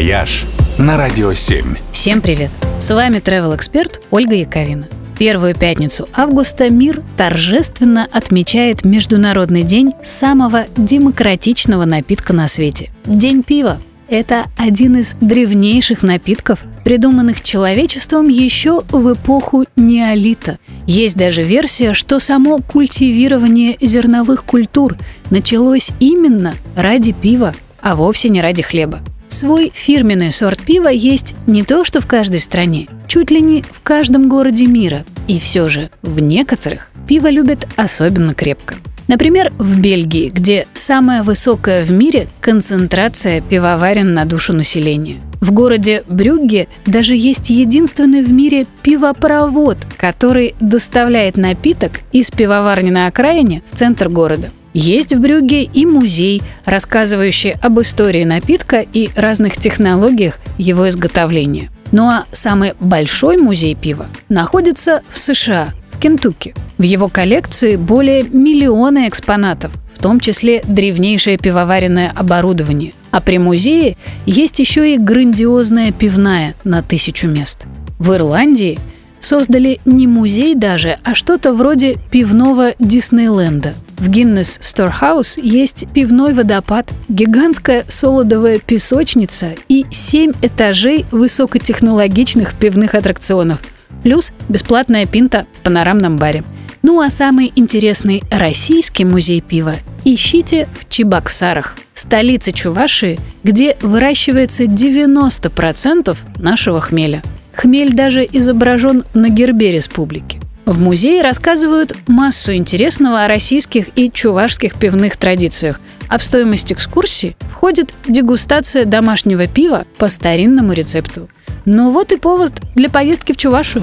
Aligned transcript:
«Вояж» 0.00 0.46
на 0.78 0.96
Радио 0.96 1.34
7. 1.34 1.76
Всем 1.92 2.22
привет! 2.22 2.50
С 2.78 2.88
вами 2.88 3.18
travel 3.18 3.54
эксперт 3.54 4.00
Ольга 4.10 4.34
Яковина. 4.34 4.88
Первую 5.18 5.54
пятницу 5.54 6.08
августа 6.14 6.70
мир 6.70 7.02
торжественно 7.18 8.08
отмечает 8.10 8.86
Международный 8.86 9.62
день 9.62 9.92
самого 10.02 10.64
демократичного 10.74 11.84
напитка 11.84 12.32
на 12.32 12.48
свете– 12.48 12.90
День 13.04 13.42
пива. 13.42 13.78
Это 14.08 14.46
один 14.56 14.96
из 14.96 15.16
древнейших 15.20 16.02
напитков, 16.02 16.64
придуманных 16.82 17.42
человечеством 17.42 18.28
еще 18.28 18.80
в 18.88 19.12
эпоху 19.12 19.66
неолита. 19.76 20.58
Есть 20.86 21.16
даже 21.16 21.42
версия, 21.42 21.92
что 21.92 22.20
само 22.20 22.60
культивирование 22.60 23.76
зерновых 23.82 24.46
культур 24.46 24.96
началось 25.28 25.90
именно 26.00 26.54
ради 26.74 27.12
пива, 27.12 27.54
а 27.82 27.94
вовсе 27.96 28.30
не 28.30 28.40
ради 28.40 28.62
хлеба. 28.62 29.00
Свой 29.30 29.70
фирменный 29.72 30.32
сорт 30.32 30.60
пива 30.60 30.88
есть 30.88 31.36
не 31.46 31.62
то 31.62 31.84
что 31.84 32.00
в 32.00 32.06
каждой 32.06 32.40
стране, 32.40 32.88
чуть 33.06 33.30
ли 33.30 33.40
не 33.40 33.62
в 33.62 33.80
каждом 33.80 34.28
городе 34.28 34.66
мира. 34.66 35.04
И 35.28 35.38
все 35.38 35.68
же 35.68 35.88
в 36.02 36.18
некоторых 36.18 36.90
пиво 37.06 37.30
любят 37.30 37.66
особенно 37.76 38.34
крепко. 38.34 38.74
Например, 39.06 39.52
в 39.56 39.80
Бельгии, 39.80 40.30
где 40.30 40.66
самая 40.74 41.22
высокая 41.22 41.84
в 41.84 41.92
мире 41.92 42.26
концентрация 42.40 43.40
пивоварен 43.40 44.14
на 44.14 44.24
душу 44.24 44.52
населения. 44.52 45.20
В 45.40 45.52
городе 45.52 46.02
Брюгге 46.08 46.66
даже 46.84 47.14
есть 47.14 47.50
единственный 47.50 48.24
в 48.24 48.32
мире 48.32 48.66
пивопровод, 48.82 49.78
который 49.96 50.56
доставляет 50.58 51.36
напиток 51.36 52.00
из 52.10 52.32
пивоварни 52.32 52.90
на 52.90 53.06
окраине 53.06 53.62
в 53.70 53.76
центр 53.76 54.08
города. 54.08 54.50
Есть 54.72 55.12
в 55.12 55.20
Брюгге 55.20 55.64
и 55.64 55.84
музей, 55.84 56.42
рассказывающий 56.64 57.52
об 57.60 57.80
истории 57.80 58.24
напитка 58.24 58.80
и 58.80 59.10
разных 59.16 59.56
технологиях 59.56 60.38
его 60.58 60.88
изготовления. 60.88 61.70
Ну 61.90 62.04
а 62.04 62.24
самый 62.30 62.74
большой 62.78 63.36
музей 63.36 63.74
пива 63.74 64.06
находится 64.28 65.02
в 65.08 65.18
США, 65.18 65.74
в 65.90 65.98
Кентукки. 65.98 66.54
В 66.78 66.82
его 66.82 67.08
коллекции 67.08 67.74
более 67.74 68.22
миллиона 68.22 69.08
экспонатов, 69.08 69.72
в 69.92 70.00
том 70.00 70.20
числе 70.20 70.62
древнейшее 70.64 71.36
пивоваренное 71.36 72.12
оборудование. 72.14 72.92
А 73.10 73.20
при 73.20 73.38
музее 73.38 73.96
есть 74.24 74.60
еще 74.60 74.94
и 74.94 74.98
грандиозная 74.98 75.90
пивная 75.90 76.54
на 76.62 76.80
тысячу 76.82 77.26
мест. 77.26 77.66
В 77.98 78.14
Ирландии 78.14 78.78
создали 79.18 79.80
не 79.84 80.06
музей 80.06 80.54
даже, 80.54 80.96
а 81.02 81.16
что-то 81.16 81.52
вроде 81.52 81.96
пивного 82.12 82.74
Диснейленда– 82.78 83.74
в 84.00 84.08
Гиннес 84.08 84.58
Storehouse 84.60 85.38
есть 85.40 85.86
пивной 85.92 86.32
водопад, 86.32 86.90
гигантская 87.08 87.84
солодовая 87.86 88.58
песочница 88.58 89.54
и 89.68 89.84
7 89.90 90.32
этажей 90.40 91.04
высокотехнологичных 91.12 92.54
пивных 92.54 92.94
аттракционов, 92.94 93.60
плюс 94.02 94.32
бесплатная 94.48 95.06
пинта 95.06 95.46
в 95.52 95.60
панорамном 95.60 96.16
баре. 96.16 96.42
Ну 96.82 97.00
а 97.00 97.10
самый 97.10 97.52
интересный 97.56 98.22
российский 98.30 99.04
музей 99.04 99.42
пива 99.42 99.74
ищите 100.06 100.66
в 100.78 100.88
Чебоксарах, 100.88 101.76
столице 101.92 102.52
Чувашии, 102.52 103.20
где 103.44 103.76
выращивается 103.82 104.64
90% 104.64 106.16
нашего 106.36 106.80
хмеля. 106.80 107.22
Хмель 107.54 107.92
даже 107.92 108.26
изображен 108.32 109.04
на 109.12 109.28
гербе 109.28 109.72
республики. 109.72 110.40
В 110.70 110.80
музее 110.80 111.22
рассказывают 111.22 111.96
массу 112.06 112.54
интересного 112.54 113.24
о 113.24 113.28
российских 113.28 113.88
и 113.96 114.08
чувашских 114.08 114.76
пивных 114.76 115.16
традициях, 115.16 115.80
а 116.08 116.16
в 116.16 116.22
стоимость 116.22 116.72
экскурсии 116.72 117.36
входит 117.50 117.92
дегустация 118.06 118.84
домашнего 118.84 119.48
пива 119.48 119.84
по 119.98 120.08
старинному 120.08 120.72
рецепту. 120.72 121.28
Ну 121.64 121.90
вот 121.90 122.12
и 122.12 122.18
повод 122.18 122.52
для 122.76 122.88
поездки 122.88 123.32
в 123.32 123.36
Чувашию. 123.36 123.82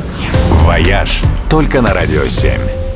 «Вояж» 0.64 1.20
только 1.50 1.82
на 1.82 1.94
Радио 1.94 2.26
7. 2.26 2.87